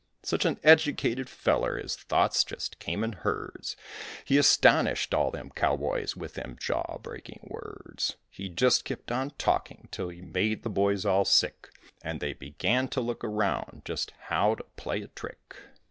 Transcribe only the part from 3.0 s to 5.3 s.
in herds, He astonished all